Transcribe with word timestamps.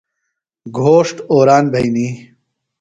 گھوݜٹ 0.77 1.15
اوران 1.31 1.65
بھئنی۔ 1.73 2.07